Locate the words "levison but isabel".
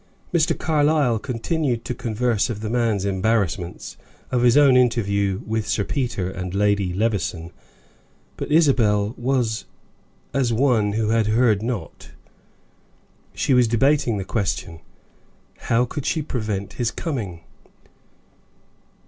6.91-9.13